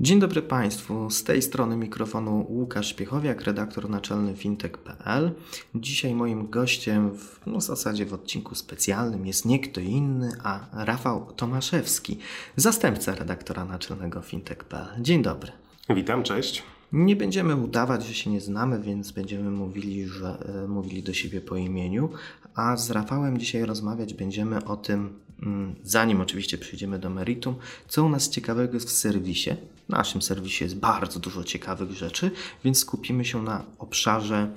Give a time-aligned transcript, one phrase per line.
[0.00, 5.32] Dzień dobry Państwu, z tej strony mikrofonu Łukasz Piechowiak, redaktor naczelny fintech.pl.
[5.74, 10.84] Dzisiaj moim gościem w no, w zasadzie w odcinku specjalnym jest nie kto inny, a
[10.84, 12.18] Rafał Tomaszewski,
[12.56, 15.02] zastępca redaktora naczelnego fintech.pl.
[15.02, 15.52] Dzień dobry.
[15.90, 16.62] Witam, cześć.
[16.92, 21.40] Nie będziemy udawać, że się nie znamy, więc będziemy mówili, że, e, mówili do siebie
[21.40, 22.08] po imieniu,
[22.54, 27.54] a z Rafałem dzisiaj rozmawiać będziemy o tym, mm, zanim oczywiście przejdziemy do meritum,
[27.88, 29.50] co u nas ciekawego jest w serwisie.
[29.88, 32.30] W naszym serwisie jest bardzo dużo ciekawych rzeczy,
[32.64, 34.56] więc skupimy się na obszarze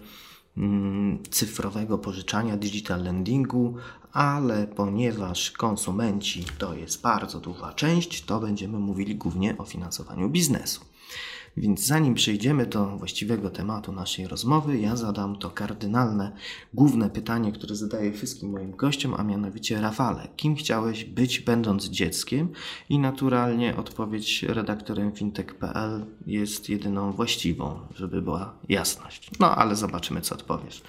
[0.58, 3.76] mm, cyfrowego pożyczania, digital lendingu,
[4.14, 10.82] ale ponieważ konsumenci to jest bardzo duża część, to będziemy mówili głównie o finansowaniu biznesu.
[11.58, 16.32] Więc zanim przejdziemy do właściwego tematu naszej rozmowy, ja zadam to kardynalne,
[16.74, 22.50] główne pytanie, które zadaję wszystkim moim gościom, a mianowicie Rafale, kim chciałeś być będąc dzieckiem?
[22.90, 29.32] I naturalnie odpowiedź redaktorem fintech.pl jest jedyną właściwą, żeby była jasność.
[29.40, 30.82] No ale zobaczymy, co odpowiesz.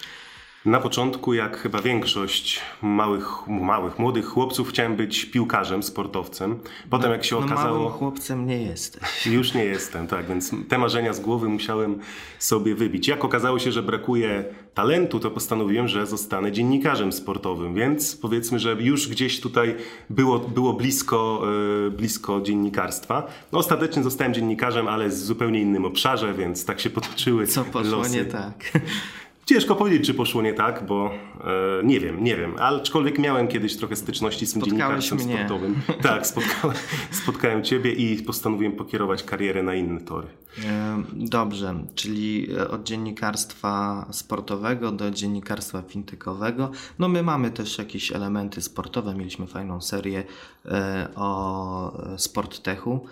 [0.64, 6.58] Na początku, jak chyba większość małych, małych, młodych chłopców, chciałem być piłkarzem, sportowcem.
[6.90, 7.78] Potem, no, jak się no okazało.
[7.78, 9.26] Małym chłopcem nie jesteś.
[9.26, 11.98] Już nie jestem, tak, więc te marzenia z głowy musiałem
[12.38, 13.08] sobie wybić.
[13.08, 18.76] Jak okazało się, że brakuje talentu, to postanowiłem, że zostanę dziennikarzem sportowym, więc powiedzmy, że
[18.80, 19.76] już gdzieś tutaj
[20.10, 21.42] było, było blisko,
[21.84, 23.26] yy, blisko dziennikarstwa.
[23.52, 27.96] No, ostatecznie zostałem dziennikarzem, ale w zupełnie innym obszarze, więc tak się potoczyły Co poszło
[27.98, 28.16] losy.
[28.16, 28.70] nie tak?
[29.46, 33.76] Ciężko powiedzieć, czy poszło nie tak, bo e, nie wiem, nie wiem, aczkolwiek miałem kiedyś
[33.76, 35.46] trochę styczności z tym Spotkałeś dziennikarstwem mnie.
[35.46, 35.74] sportowym.
[36.08, 36.76] Tak, spotkałem,
[37.10, 40.26] spotkałem Ciebie i postanowiłem pokierować karierę na inne tory.
[40.64, 46.70] E, Dobrze, czyli e, od dziennikarstwa sportowego do dziennikarstwa fintechowego.
[46.98, 50.24] No my mamy też jakieś elementy sportowe, mieliśmy fajną serię
[50.66, 53.06] e, o sporttechu,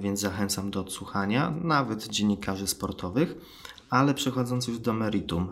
[0.00, 3.34] więc zachęcam do odsłuchania, nawet dziennikarzy sportowych.
[3.90, 5.48] Ale przechodząc już do meritum, e,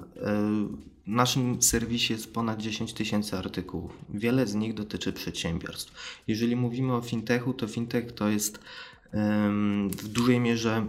[1.07, 3.93] w naszym serwisie jest ponad 10 tysięcy artykułów.
[4.09, 6.23] Wiele z nich dotyczy przedsiębiorstw.
[6.27, 8.61] Jeżeli mówimy o fintechu, to fintech to jest
[9.91, 10.87] w dużej mierze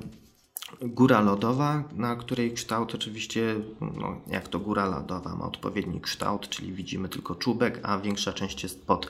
[0.81, 6.73] góra lodowa, na której kształt oczywiście, no, jak to góra lodowa, ma odpowiedni kształt, czyli
[6.73, 9.09] widzimy tylko czubek, a większa część jest pod,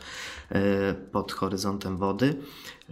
[0.49, 2.35] e, pod horyzontem wody.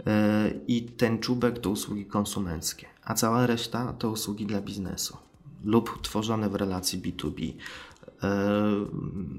[0.06, 5.16] E, I ten czubek to usługi konsumenckie, a cała reszta to usługi dla biznesu
[5.64, 7.52] lub tworzone w relacji B2B.
[8.22, 8.30] E,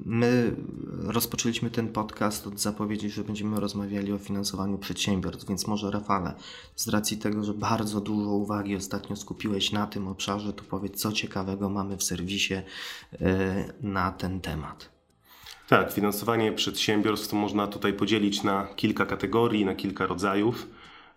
[0.06, 0.56] My
[1.04, 6.34] rozpoczęliśmy ten podcast od zapowiedzi, że będziemy rozmawiali o finansowaniu przedsiębiorstw, więc może Rafale,
[6.76, 11.12] z racji tego, że bardzo dużo uwagi ostatnio skupiłeś na tym obszarze, to powiedz, co
[11.12, 12.64] ciekawego mamy w serwisie e,
[13.82, 14.98] na ten temat.
[15.68, 20.68] Tak, finansowanie przedsiębiorstw można tutaj podzielić na kilka kategorii, na kilka rodzajów.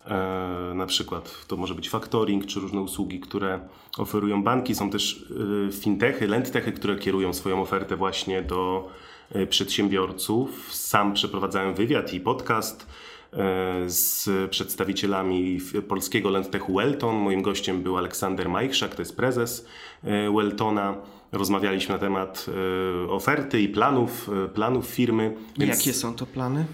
[0.07, 3.59] E, na przykład to może być factoring, czy różne usługi, które
[3.97, 4.75] oferują banki.
[4.75, 5.25] Są też
[5.67, 8.89] e, fintechy, lendtechy, które kierują swoją ofertę właśnie do
[9.31, 10.73] e, przedsiębiorców.
[10.73, 12.87] Sam przeprowadzałem wywiad i podcast
[13.87, 17.15] z przedstawicielami polskiego lendtechu Welton.
[17.15, 19.65] Moim gościem był Aleksander Majchrzak, to jest prezes
[20.35, 20.95] Weltona.
[21.31, 22.45] Rozmawialiśmy na temat
[23.09, 25.35] oferty i planów, planów firmy.
[25.57, 26.65] Więc- Jakie są to plany?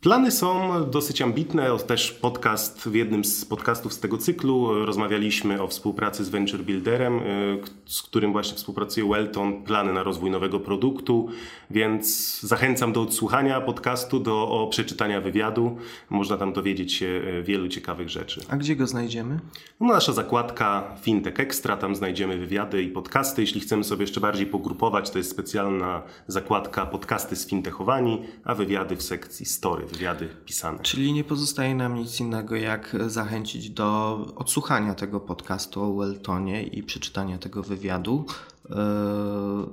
[0.00, 1.78] Plany są dosyć ambitne.
[1.86, 7.20] Też podcast, w jednym z podcastów z tego cyklu rozmawialiśmy o współpracy z Venture Builderem,
[7.64, 11.28] k- z którym właśnie współpracuje Welton, plany na rozwój nowego produktu,
[11.70, 15.76] więc zachęcam do odsłuchania podcastu, do przeczytania wywiadu.
[16.10, 17.06] Można tam dowiedzieć się
[17.38, 18.40] e, wielu ciekawych rzeczy.
[18.48, 19.40] A gdzie go znajdziemy?
[19.80, 23.40] No, nasza zakładka Fintech Extra, tam znajdziemy wywiady i podcasty.
[23.40, 28.96] Jeśli chcemy sobie jeszcze bardziej pogrupować, to jest specjalna zakładka podcasty z fintechowani, a wywiady
[28.96, 30.78] w sekcji story, wywiady pisane.
[30.82, 36.82] Czyli nie pozostaje nam nic innego, jak zachęcić do odsłuchania tego podcastu o Weltonie i
[36.82, 38.26] przeczytania tego wywiadu.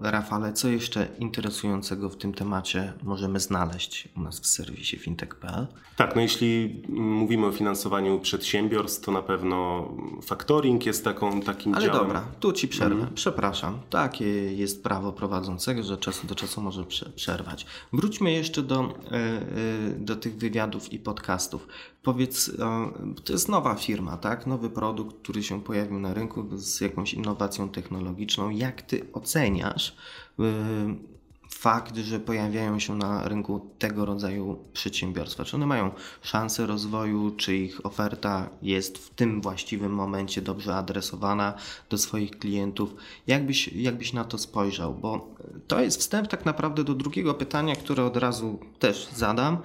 [0.02, 5.68] Rafale, co jeszcze interesującego w tym temacie możemy znaleźć u nas w serwisie fintech.pl?
[5.96, 9.90] Tak, no jeśli mówimy o finansowaniu przedsiębiorstw, to na pewno
[10.22, 12.02] faktoring jest taką, takim Ale działem.
[12.02, 12.96] dobra, tu Ci przerwę.
[12.96, 13.14] Mhm.
[13.14, 13.80] Przepraszam.
[13.90, 14.26] Takie
[14.56, 16.84] jest prawo prowadzącego, że czasu do czasu może
[17.16, 17.66] przerwać.
[17.94, 19.42] Wróćmy jeszcze do, e, e,
[20.00, 21.68] do tych wywiadów i podcastów.
[22.04, 22.52] Powiedz,
[23.24, 24.48] to jest nowa firma, tak?
[24.48, 28.50] Nowy produkt, który się pojawił na rynku z jakąś innowacją technologiczną.
[28.50, 29.96] Jak ty oceniasz
[30.40, 30.44] y,
[31.66, 35.46] fakt, że pojawiają się na rynku tego rodzaju przedsiębiorstwa?
[35.46, 35.92] Czy one mają
[36.22, 41.54] szansę rozwoju, czy ich oferta jest w tym właściwym momencie dobrze adresowana
[41.90, 42.96] do swoich klientów?
[43.28, 44.94] Jakbyś, jakbyś na to spojrzał?
[44.94, 45.36] Bo
[45.68, 49.58] to jest wstęp tak naprawdę do drugiego pytania, które od razu też zadam.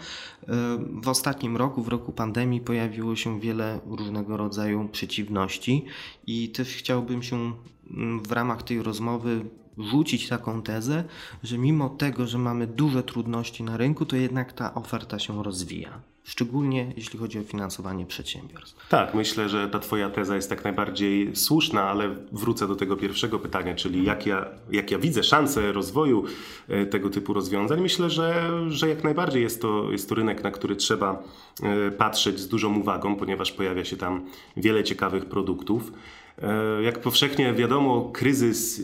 [1.03, 5.85] W ostatnim roku, w roku pandemii, pojawiło się wiele różnego rodzaju przeciwności,
[6.27, 7.53] i też chciałbym się
[8.23, 9.45] w ramach tej rozmowy
[9.79, 11.05] rzucić taką tezę,
[11.43, 16.01] że mimo tego, że mamy duże trudności na rynku, to jednak ta oferta się rozwija.
[16.25, 18.89] Szczególnie jeśli chodzi o finansowanie przedsiębiorstw.
[18.89, 23.39] Tak, myślę, że ta Twoja teza jest jak najbardziej słuszna, ale wrócę do tego pierwszego
[23.39, 26.25] pytania, czyli jak ja, jak ja widzę szansę rozwoju
[26.69, 27.81] e, tego typu rozwiązań.
[27.81, 31.23] Myślę, że, że jak najbardziej jest to, jest to rynek, na który trzeba
[31.63, 34.27] e, patrzeć z dużą uwagą, ponieważ pojawia się tam
[34.57, 35.93] wiele ciekawych produktów.
[36.43, 38.83] E, jak powszechnie wiadomo, kryzys e,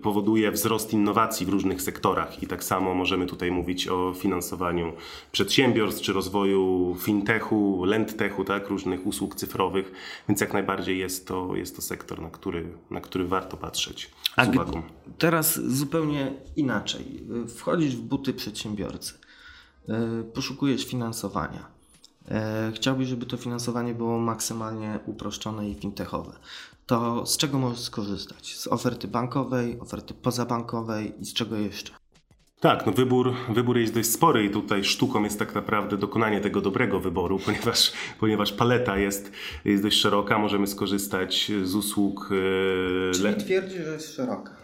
[0.00, 4.92] powoduje wzrost innowacji w różnych sektorach i tak samo możemy tutaj mówić o finansowaniu
[5.32, 9.92] przedsiębiorstw czy rozwoju fintechu, lendtechu, tak, różnych usług cyfrowych,
[10.28, 14.10] więc jak najbardziej jest to, jest to sektor, na który, na który warto patrzeć
[14.44, 14.82] z uwagą.
[15.18, 17.04] Teraz zupełnie inaczej.
[17.56, 19.14] Wchodzisz w buty przedsiębiorcy,
[19.88, 21.75] e, poszukujesz finansowania.
[22.74, 26.32] Chciałbyś, żeby to finansowanie było maksymalnie uproszczone i fintechowe
[26.86, 28.56] to z czego możesz skorzystać?
[28.56, 31.92] Z oferty bankowej, oferty pozabankowej i z czego jeszcze?
[32.60, 36.60] Tak, no wybór, wybór jest dość spory i tutaj sztuką jest tak naprawdę dokonanie tego
[36.60, 39.32] dobrego wyboru, ponieważ, ponieważ paleta jest,
[39.64, 42.28] jest dość szeroka, możemy skorzystać z usług.
[42.30, 44.55] Yy, Czyli twierdzi, że jest szeroka.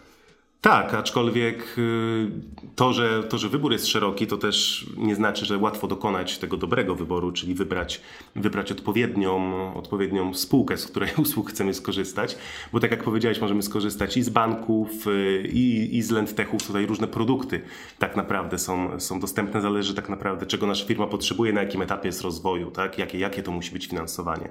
[0.63, 2.31] Tak, aczkolwiek y,
[2.75, 6.57] to że, to, że wybór jest szeroki, to też nie znaczy, że łatwo dokonać tego
[6.57, 8.01] dobrego wyboru, czyli wybrać,
[8.35, 12.37] wybrać odpowiednią, odpowiednią spółkę, z której usług chcemy skorzystać.
[12.71, 16.67] Bo tak jak powiedziałeś, możemy skorzystać i z banków, y, i, i z lendtechów.
[16.67, 17.61] Tutaj różne produkty
[17.99, 19.61] tak naprawdę są, są dostępne.
[19.61, 22.97] Zależy tak naprawdę, czego nasza firma potrzebuje, na jakim etapie jest rozwoju, tak?
[22.97, 24.49] jakie, jakie to musi być finansowanie.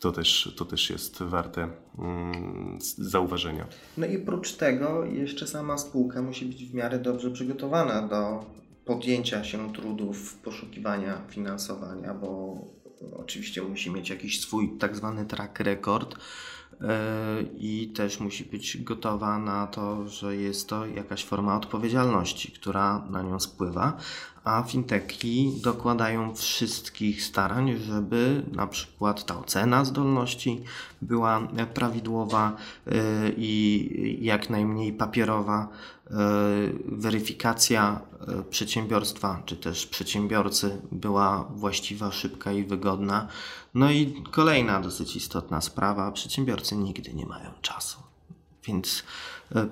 [0.00, 3.66] To też, to też jest warte mm, zauważenia.
[3.96, 8.44] No i oprócz tego jeszcze sama spółka musi być w miarę dobrze przygotowana do
[8.84, 12.56] podjęcia się trudów poszukiwania finansowania, bo
[13.16, 16.16] oczywiście musi mieć jakiś swój tak zwany track record
[16.80, 23.06] e, i też musi być gotowa na to, że jest to jakaś forma odpowiedzialności, która
[23.10, 23.96] na nią spływa,
[24.46, 30.64] a fintechi dokładają wszystkich starań, żeby na przykład ta ocena zdolności
[31.02, 32.56] była prawidłowa
[32.86, 32.92] y,
[33.36, 35.68] i jak najmniej papierowa.
[36.10, 36.12] Y,
[36.84, 38.00] weryfikacja
[38.40, 43.28] y, przedsiębiorstwa czy też przedsiębiorcy była właściwa, szybka i wygodna.
[43.74, 48.06] No i kolejna dosyć istotna sprawa: przedsiębiorcy nigdy nie mają czasu.
[48.66, 49.04] Więc e,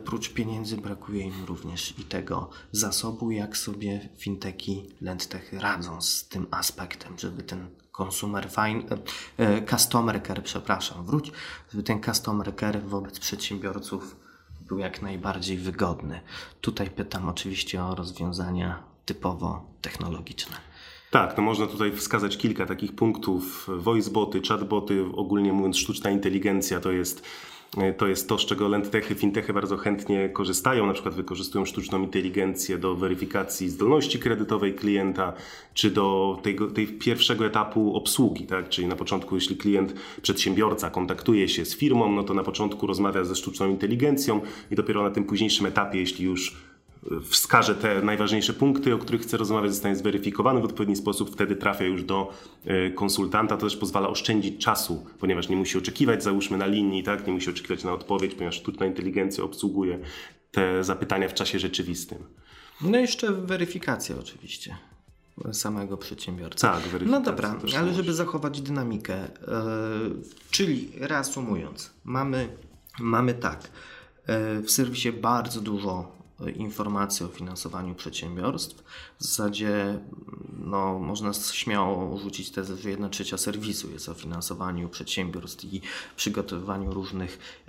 [0.04, 6.46] prócz pieniędzy brakuje im również i tego zasobu, jak sobie finteki, lendtechy radzą z tym
[6.50, 7.66] aspektem, żeby ten
[7.98, 8.82] consumer fine,
[9.36, 11.32] e, customer care, przepraszam, wróć,
[11.70, 14.16] żeby ten customer care wobec przedsiębiorców
[14.60, 16.20] był jak najbardziej wygodny.
[16.60, 20.56] Tutaj pytam oczywiście o rozwiązania typowo technologiczne.
[21.10, 23.68] Tak, no można tutaj wskazać kilka takich punktów.
[23.78, 27.53] Voiceboty, chatboty, ogólnie mówiąc sztuczna inteligencja to jest E,
[27.96, 30.86] to jest to, z czego lendtechy, fintechy bardzo chętnie korzystają.
[30.86, 35.32] Na przykład wykorzystują sztuczną inteligencję do weryfikacji zdolności kredytowej klienta,
[35.74, 38.46] czy do tego, tej pierwszego etapu obsługi.
[38.46, 38.68] Tak?
[38.68, 43.24] Czyli na początku, jeśli klient, przedsiębiorca kontaktuje się z firmą, no to na początku rozmawia
[43.24, 44.40] ze sztuczną inteligencją
[44.70, 46.56] i dopiero na tym późniejszym etapie, jeśli już
[47.30, 51.84] wskaże te najważniejsze punkty, o których chce rozmawiać, zostanie zweryfikowany w odpowiedni sposób, wtedy trafia
[51.84, 52.32] już do
[52.64, 53.56] e, konsultanta.
[53.56, 57.26] To też pozwala oszczędzić czasu, ponieważ nie musi oczekiwać, załóżmy na linii, tak?
[57.26, 59.98] nie musi oczekiwać na odpowiedź, ponieważ sztuczna inteligencja obsługuje
[60.50, 62.18] te zapytania w czasie rzeczywistym.
[62.80, 64.76] No i jeszcze weryfikacja oczywiście
[65.52, 66.60] samego przedsiębiorcy.
[66.60, 72.48] Tak, No dobra, ale żeby zachować dynamikę, yy, czyli reasumując, mamy,
[73.00, 73.70] mamy tak,
[74.28, 78.84] yy, w serwisie bardzo dużo informacje o finansowaniu przedsiębiorstw.
[79.18, 79.98] W zasadzie
[80.58, 85.80] no, można śmiało rzucić tezę, że jedna trzecia serwisu jest o finansowaniu przedsiębiorstw i
[86.16, 87.60] przygotowywaniu różnych,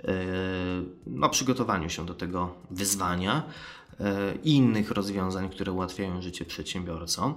[1.06, 3.42] no, przygotowaniu się do tego wyzwania
[4.44, 7.34] i innych rozwiązań, które ułatwiają życie przedsiębiorcom.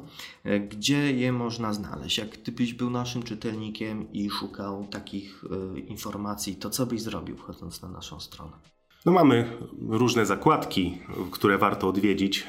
[0.70, 2.18] Gdzie je można znaleźć?
[2.18, 5.44] Jak gdybyś był naszym czytelnikiem i szukał takich
[5.88, 8.52] informacji, to co byś zrobił wchodząc na naszą stronę?
[9.06, 9.58] No mamy
[9.90, 10.98] różne zakładki,
[11.32, 12.46] które warto odwiedzić e,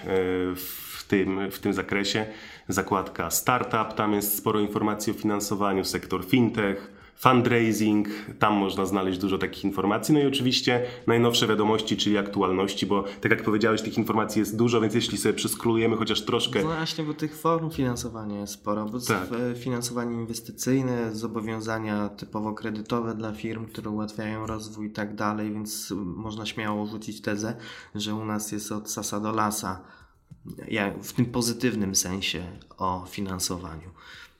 [0.57, 2.26] w tym, w tym zakresie.
[2.69, 8.09] Zakładka Startup, tam jest sporo informacji o finansowaniu, sektor fintech, fundraising,
[8.39, 10.15] tam można znaleźć dużo takich informacji.
[10.15, 14.81] No i oczywiście najnowsze wiadomości, czyli aktualności, bo tak jak powiedziałeś, tych informacji jest dużo,
[14.81, 16.62] więc jeśli sobie przeskrolujemy chociaż troszkę.
[16.62, 19.29] No właśnie, bo tych form finansowania jest sporo, bo tak.
[19.57, 26.47] finansowanie inwestycyjne, zobowiązania typowo kredytowe dla firm, które ułatwiają rozwój i tak dalej, więc można
[26.47, 27.57] śmiało rzucić tezę,
[27.95, 29.81] że u nas jest od sasa do lasa,
[31.03, 32.43] w tym pozytywnym sensie
[32.79, 33.91] o finansowaniu.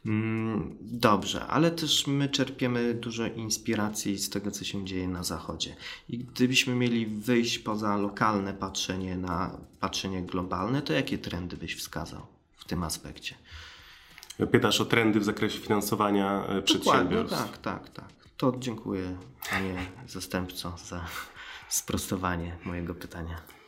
[0.07, 5.76] Mm, dobrze, ale też my czerpiemy dużo inspiracji z tego, co się dzieje na Zachodzie.
[6.09, 12.26] I gdybyśmy mieli wyjść poza lokalne patrzenie na patrzenie globalne, to jakie trendy byś wskazał
[12.57, 13.35] w tym aspekcie?
[14.50, 17.38] Pytasz o trendy w zakresie finansowania e, przedsiębiorstw.
[17.38, 18.09] tak, tak, tak.
[18.37, 19.16] To dziękuję,
[19.50, 19.75] panie
[20.09, 21.04] zastępco, za
[21.69, 23.60] sprostowanie mojego pytania.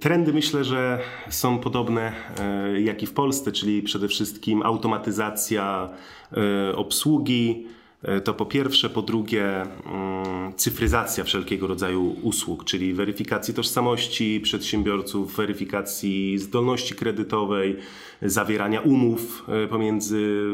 [0.00, 0.98] Trendy myślę, że
[1.30, 5.88] są podobne e, jak i w Polsce, czyli przede wszystkim automatyzacja
[6.32, 7.66] e, obsługi.
[8.02, 15.36] E, to po pierwsze, po drugie, mm, cyfryzacja wszelkiego rodzaju usług, czyli weryfikacji tożsamości przedsiębiorców,
[15.36, 17.76] weryfikacji zdolności kredytowej,
[18.22, 20.46] zawierania umów pomiędzy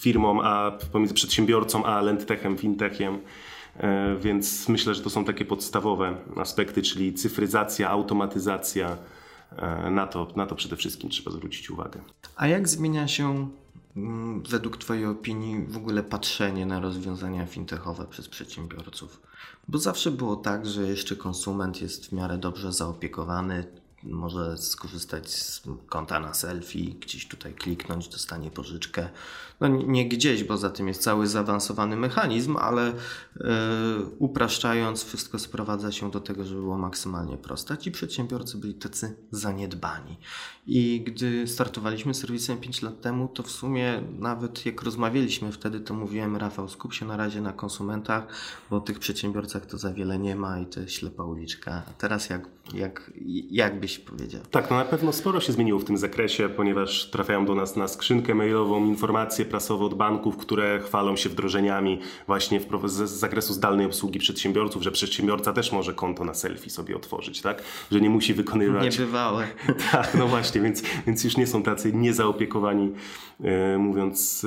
[0.00, 3.18] firmą, a pomiędzy przedsiębiorcą a lendtechem, fintechem.
[3.76, 8.96] E, więc myślę, że to są takie podstawowe aspekty, czyli cyfryzacja, automatyzacja.
[9.56, 12.00] E, na to, na to przede wszystkim trzeba zwrócić uwagę.
[12.36, 13.48] A jak zmienia się
[13.96, 19.20] mm, według Twojej opinii w ogóle patrzenie na rozwiązania fintechowe przez przedsiębiorców?
[19.68, 23.64] Bo zawsze było tak, że jeszcze konsument jest w miarę dobrze zaopiekowany,
[24.02, 29.08] może skorzystać z konta na selfie, gdzieś tutaj kliknąć, dostanie pożyczkę.
[29.60, 32.92] No nie gdzieś, bo za tym jest cały zaawansowany mechanizm, ale
[33.36, 33.44] yy,
[34.18, 37.78] upraszczając, wszystko sprowadza się do tego, żeby było maksymalnie proste.
[37.78, 40.18] Ci przedsiębiorcy byli tacy zaniedbani.
[40.66, 45.94] I gdy startowaliśmy serwisem 5 lat temu, to w sumie nawet jak rozmawialiśmy wtedy, to
[45.94, 48.26] mówiłem, Rafał, skup się na razie na konsumentach,
[48.70, 51.82] bo tych przedsiębiorcach to za wiele nie ma i to jest ślepa uliczka.
[51.90, 53.12] A teraz jak, jak,
[53.50, 54.40] jak byś powiedział?
[54.50, 57.88] Tak, no na pewno sporo się zmieniło w tym zakresie, ponieważ trafiają do nas na
[57.88, 63.52] skrzynkę mailową informacje prasowe od banków, które chwalą się wdrożeniami właśnie w, z, z zakresu
[63.52, 67.62] zdalnej obsługi przedsiębiorców, że przedsiębiorca też może konto na selfie sobie otworzyć, tak?
[67.90, 68.98] Że nie musi wykonywać...
[68.98, 69.46] Niebywałe.
[69.92, 72.92] tak, no właśnie, więc, więc już nie są tacy niezaopiekowani,
[73.44, 74.46] e, mówiąc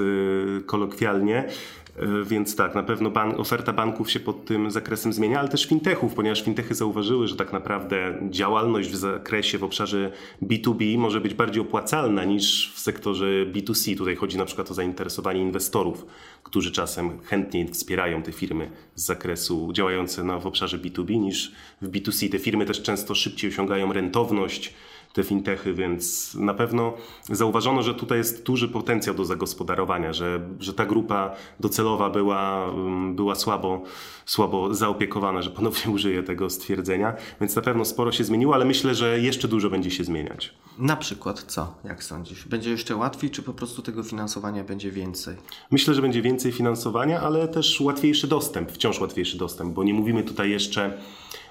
[0.59, 1.49] e, kolokwialnie.
[1.95, 5.65] E, więc tak, na pewno ban oferta banków się pod tym zakresem zmienia, ale też
[5.65, 10.11] fintechów, ponieważ fintechy zauważyły, że tak naprawdę działalność w zakresie, w obszarze
[10.43, 13.97] B2B może być bardziej opłacalna niż w sektorze B2C.
[13.97, 16.05] Tutaj chodzi na przykład o zainteresowanie inwestorów,
[16.43, 21.89] którzy czasem chętniej wspierają te firmy z zakresu działające na, w obszarze B2B niż w
[21.89, 22.31] B2C.
[22.31, 24.73] Te firmy też często szybciej osiągają rentowność,
[25.15, 26.93] te fintechy, więc na pewno
[27.31, 33.15] zauważono, że tutaj jest duży potencjał do zagospodarowania, że, że ta grupa docelowa była, mm,
[33.15, 33.81] była słabo,
[34.25, 38.95] słabo zaopiekowana, że ponownie użyję tego stwierdzenia, więc na pewno sporo się zmieniło, ale myślę,
[38.95, 40.53] że jeszcze dużo będzie się zmieniać.
[40.77, 42.47] Na przykład co, jak sądzisz?
[42.47, 45.35] Będzie jeszcze łatwiej, czy po prostu tego finansowania będzie więcej?
[45.71, 50.23] Myślę, że będzie więcej finansowania, ale też łatwiejszy dostęp, wciąż łatwiejszy dostęp, bo nie mówimy
[50.23, 50.97] tutaj jeszcze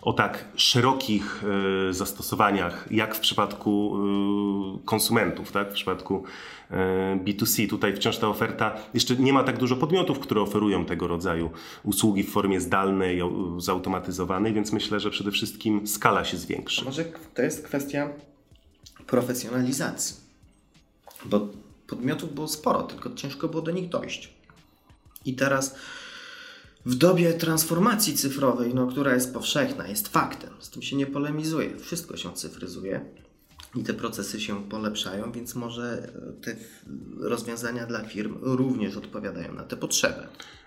[0.04, 1.44] o tak szerokich
[1.88, 5.70] e, zastosowaniach, jak w przypadku e, konsumentów, tak?
[5.70, 6.24] w przypadku
[6.70, 7.68] e, B2C.
[7.68, 11.50] Tutaj wciąż ta oferta, jeszcze nie ma tak dużo podmiotów, które oferują tego rodzaju
[11.82, 13.20] usługi w formie zdalnej,
[13.58, 16.82] zautomatyzowanej, więc myślę, że przede wszystkim skala się zwiększy.
[16.82, 18.08] A może to jest kwestia
[19.06, 20.16] profesjonalizacji,
[21.24, 21.48] bo
[21.86, 24.34] podmiotów było sporo, tylko ciężko było do nich dojść.
[25.24, 25.76] I teraz
[26.86, 31.78] w dobie transformacji cyfrowej, no, która jest powszechna, jest faktem, z tym się nie polemizuje,
[31.78, 33.00] wszystko się cyfryzuje
[33.76, 36.12] i te procesy się polepszają, więc może
[36.42, 36.56] te
[37.20, 40.26] rozwiązania dla firm również odpowiadają na te potrzeby.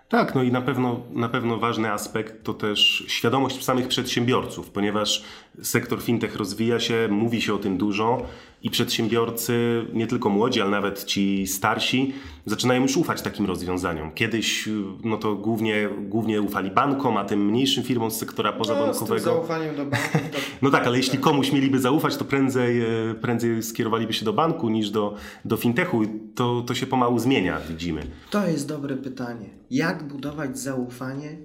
[0.10, 5.24] Tak, no i na pewno, na pewno ważny aspekt to też świadomość samych przedsiębiorców, ponieważ
[5.62, 8.26] sektor fintech rozwija się, mówi się o tym dużo
[8.64, 12.14] i przedsiębiorcy, nie tylko młodzi, ale nawet ci starsi,
[12.46, 14.12] zaczynają już ufać takim rozwiązaniom.
[14.12, 14.70] Kiedyś
[15.04, 19.14] no to głównie, głównie ufali bankom, a tym mniejszym firmom z sektora pozabankowego.
[19.14, 20.22] No, z zaufaniem do banków.
[20.32, 20.38] To...
[20.62, 24.70] no tak, ale jeśli komuś mieliby zaufać, to prędzej, e, prędzej skierowaliby się do banku
[24.70, 26.02] niż do, do fintechu.
[26.36, 28.02] To, to się pomału zmienia, widzimy.
[28.30, 29.50] To jest dobre pytanie.
[29.72, 31.38] Jak budować zaufanie e,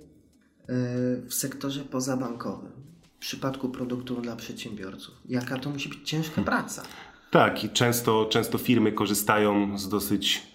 [1.27, 2.83] w sektorze pozabankowym?
[3.23, 5.15] w przypadku produktów dla przedsiębiorców.
[5.29, 6.83] Jaka to musi być ciężka praca.
[7.31, 10.52] Tak, i często, często firmy korzystają z dosyć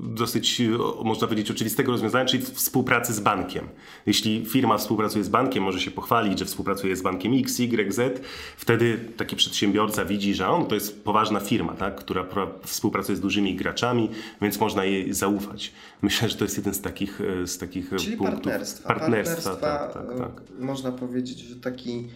[0.00, 0.62] dosyć,
[1.04, 3.68] można powiedzieć, oczywistego rozwiązania, czyli współpracy z bankiem.
[4.06, 8.26] Jeśli firma współpracuje z bankiem, może się pochwalić, że współpracuje z bankiem X, Y, Z,
[8.56, 12.26] wtedy taki przedsiębiorca widzi, że on to jest poważna firma, tak, która
[12.62, 14.10] współpracuje z dużymi graczami,
[14.42, 15.72] więc można jej zaufać.
[16.02, 18.42] Myślę, że to jest jeden z takich, z takich Czyli punktów.
[18.42, 18.88] Partnerstwa.
[18.88, 20.58] Partnerstwa, partnerstwa tak, tak, tak.
[20.58, 22.08] Można powiedzieć, że taki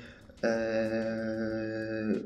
[0.43, 2.21] e,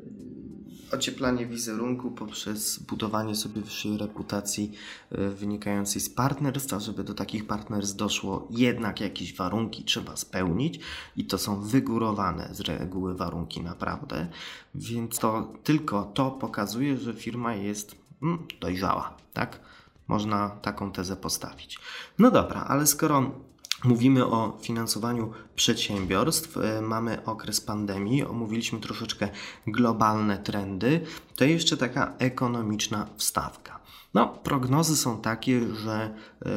[0.93, 4.73] ocieplanie wizerunku poprzez budowanie sobie wyższej reputacji
[5.11, 10.81] e, wynikającej z partnerstw, a żeby do takich partnerstw doszło, jednak jakieś warunki trzeba spełnić
[11.17, 14.29] i to są wygórowane z reguły warunki naprawdę,
[14.75, 19.61] więc to tylko to pokazuje, że firma jest mm, dojrzała, tak?
[20.09, 21.79] Można taką tezę postawić.
[22.19, 23.46] No dobra, ale skoro
[23.87, 29.29] Mówimy o finansowaniu przedsiębiorstw, e, mamy okres pandemii, omówiliśmy troszeczkę
[29.67, 31.01] globalne trendy,
[31.37, 33.81] to jeszcze taka ekonomiczna wstawka.
[34.17, 36.15] No, prognozy są takie, że
[36.47, 36.49] y,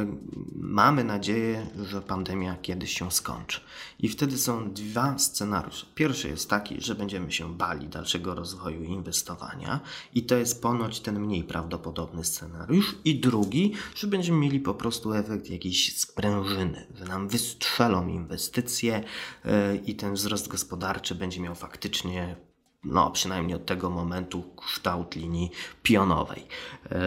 [0.55, 3.61] mamy nadzieję, że pandemia kiedyś się skończy.
[3.99, 5.85] I wtedy są dwa scenariusze.
[5.95, 9.79] Pierwszy jest taki, że będziemy się bali dalszego rozwoju inwestowania,
[10.13, 12.95] i to jest ponoć ten mniej prawdopodobny scenariusz.
[13.05, 19.03] I drugi, że będziemy mieli po prostu efekt jakiejś sprężyny, że nam wystrzelą inwestycje
[19.45, 19.49] y,
[19.85, 22.48] i ten wzrost gospodarczy będzie miał faktycznie
[22.83, 25.51] no przynajmniej od tego momentu kształt linii
[25.83, 26.47] pionowej.
[26.91, 26.99] E,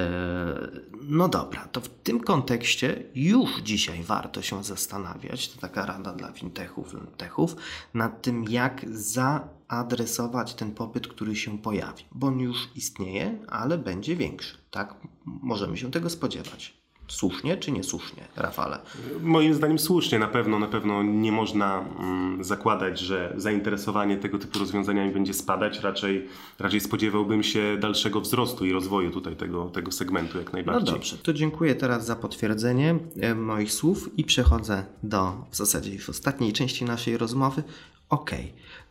[1.02, 6.32] no dobra, to w tym kontekście już dzisiaj warto się zastanawiać, to taka rada dla
[6.32, 7.56] fintechów, fintechów,
[7.94, 14.16] nad tym jak zaadresować ten popyt, który się pojawi, bo on już istnieje, ale będzie
[14.16, 14.94] większy, tak?
[15.24, 16.81] Możemy się tego spodziewać.
[17.12, 18.78] Słusznie czy niesłusznie, Rafale?
[19.20, 20.18] Moim zdaniem słusznie.
[20.18, 25.80] Na pewno, na pewno nie można mm, zakładać, że zainteresowanie tego typu rozwiązaniami będzie spadać.
[25.80, 26.28] Raczej,
[26.58, 30.86] raczej spodziewałbym się dalszego wzrostu i rozwoju tutaj tego, tego segmentu jak najbardziej.
[30.86, 35.94] No dobrze, to dziękuję teraz za potwierdzenie e, moich słów i przechodzę do w zasadzie
[35.94, 37.62] już ostatniej części naszej rozmowy.
[38.08, 38.30] Ok,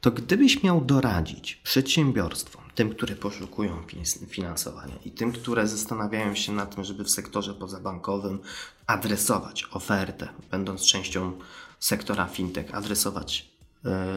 [0.01, 3.84] to gdybyś miał doradzić przedsiębiorstwom, tym, które poszukują
[4.27, 8.40] finansowania i tym, które zastanawiają się nad tym, żeby w sektorze pozabankowym
[8.87, 11.31] adresować ofertę, będąc częścią
[11.79, 13.50] sektora fintech, adresować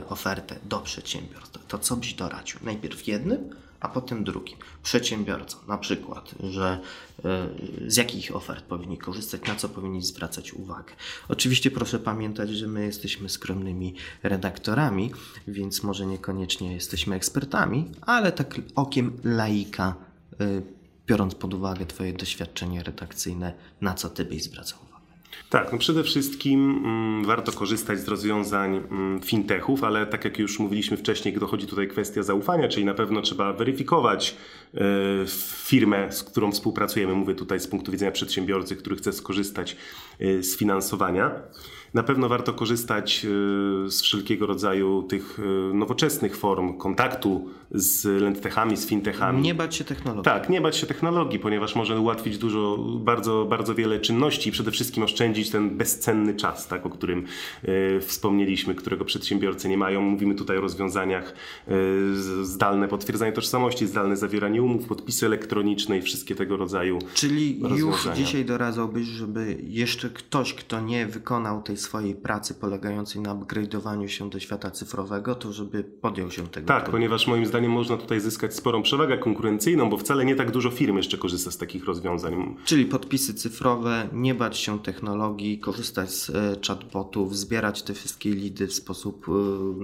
[0.09, 2.61] ofertę do przedsiębiorstw, to co byś doradził?
[2.63, 3.51] Najpierw jednym,
[3.85, 4.59] a potem drugim.
[4.83, 6.81] Przedsiębiorcom na przykład, że
[7.25, 7.49] e,
[7.87, 10.95] z jakich ofert powinni korzystać, na co powinni zwracać uwagę.
[11.29, 15.11] Oczywiście proszę pamiętać, że my jesteśmy skromnymi redaktorami,
[15.49, 19.95] więc może niekoniecznie jesteśmy ekspertami, ale tak okiem laika,
[20.41, 20.63] e,
[21.07, 24.84] biorąc pod uwagę Twoje doświadczenie redakcyjne, na co Ty byś zwracał.
[25.51, 30.59] Tak, no przede wszystkim mm, warto korzystać z rozwiązań mm, fintechów, ale tak jak już
[30.59, 34.37] mówiliśmy wcześniej, dochodzi tutaj kwestia zaufania, czyli na pewno trzeba weryfikować
[34.75, 34.79] y,
[35.65, 37.15] firmę, z którą współpracujemy.
[37.15, 39.77] Mówię tutaj z punktu widzenia przedsiębiorcy, który chce skorzystać
[40.21, 41.31] y, z finansowania.
[41.95, 43.27] Na pewno warto korzystać
[43.87, 49.43] y, z wszelkiego rodzaju tych y, nowoczesnych form kontaktu z lendtechami, z fintechami.
[49.43, 50.25] Nie bać się technologii.
[50.25, 54.71] Tak, nie bać się technologii, ponieważ może ułatwić dużo, bardzo, bardzo wiele czynności i przede
[54.71, 57.25] wszystkim oszczędzić ten bezcenny czas, tak, o którym
[57.65, 60.01] y, wspomnieliśmy, którego przedsiębiorcy nie mają.
[60.01, 61.35] Mówimy tutaj o rozwiązaniach
[62.43, 68.45] zdalne potwierdzanie tożsamości, zdalne zawieranie umów, podpisy elektroniczne i wszystkie tego rodzaju Czyli już dzisiaj
[68.45, 74.41] doradzałbyś, żeby jeszcze ktoś, kto nie wykonał tej swojej pracy polegającej na upgrade'owaniu się do
[74.41, 76.67] świata cyfrowego, to żeby podjął się tego.
[76.67, 80.71] Tak, ponieważ moim zdaniem można tutaj zyskać sporą przewagę konkurencyjną, bo wcale nie tak dużo
[80.71, 82.57] firm jeszcze korzysta z takich rozwiązań.
[82.65, 88.67] Czyli podpisy cyfrowe, nie bać się technologii, korzystać z e, chatbotów, zbierać te wszystkie lidy
[88.67, 89.33] w sposób e,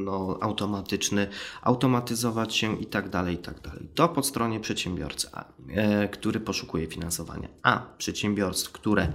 [0.00, 1.26] no, automatyczny,
[1.62, 3.88] automatyzować się i tak dalej, i tak dalej.
[3.94, 5.28] To po stronie przedsiębiorcy,
[5.68, 9.12] e, który poszukuje finansowania, a przedsiębiorstw, które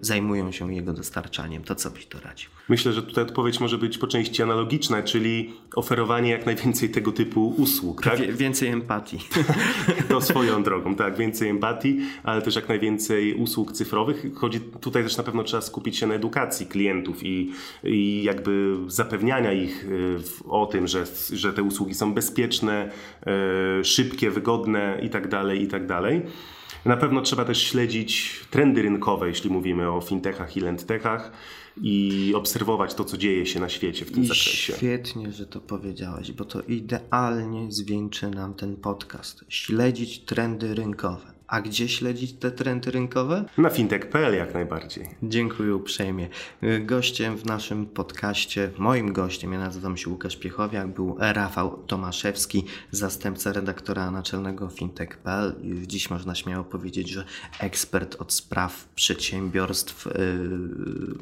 [0.00, 1.64] zajmują się jego dostarczaniem.
[1.64, 2.50] To co byś to radził?
[2.68, 7.48] Myślę, że tutaj odpowiedź może być po części analogiczna, czyli oferowanie jak najwięcej tego typu
[7.48, 8.02] usług.
[8.02, 8.18] Tak?
[8.20, 9.18] Wie, więcej empatii.
[10.08, 14.26] To swoją drogą, tak, więcej empatii, ale też jak najwięcej usług cyfrowych.
[14.34, 17.52] Chodzi tutaj też na pewno trzeba skupić się na edukacji klientów i,
[17.84, 22.90] i jakby zapewniania ich y, o tym, że, że te usługi są bezpieczne,
[23.80, 25.28] y, szybkie, wygodne i tak
[26.84, 31.32] Na pewno trzeba też śledzić trendy rynkowe, jeśli mówimy o fintechach i lendtechach
[31.82, 34.72] i obserwować to, co dzieje się na świecie w tym I zakresie.
[34.72, 39.44] Świetnie, że to powiedziałeś, bo to idealnie zwieńczy nam ten podcast.
[39.48, 41.37] Śledzić trendy rynkowe.
[41.48, 43.44] A gdzie śledzić te trendy rynkowe?
[43.58, 45.08] Na fintech.pl jak najbardziej.
[45.22, 46.28] Dziękuję uprzejmie.
[46.80, 53.52] Gościem w naszym podcaście, moim gościem, ja nazywam się Łukasz Piechowiak, był Rafał Tomaszewski, zastępca
[53.52, 55.54] redaktora naczelnego fintech.pl.
[55.86, 57.24] Dziś można śmiało powiedzieć, że
[57.60, 60.12] ekspert od spraw przedsiębiorstw, yy,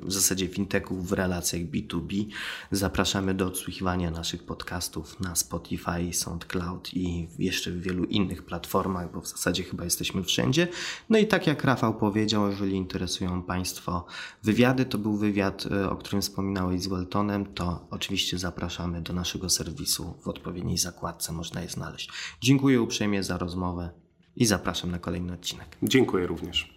[0.02, 2.26] w zasadzie fintechów w relacjach B2B.
[2.70, 9.20] Zapraszamy do odsłuchiwania naszych podcastów na Spotify, SoundCloud i jeszcze w wielu innych platformach, bo
[9.20, 10.68] w zasadzie chyba jesteśmy jesteśmy wszędzie.
[11.10, 14.06] No i tak jak Rafał powiedział, jeżeli interesują Państwo
[14.42, 19.48] wywiady, to był wywiad, e, o którym wspominałeś z Weltonem, to oczywiście zapraszamy do naszego
[19.50, 22.10] serwisu w odpowiedniej zakładce, można je znaleźć.
[22.40, 23.90] Dziękuję uprzejmie za rozmowę
[24.36, 25.76] i zapraszam na kolejny odcinek.
[25.82, 26.74] Dziękuję również.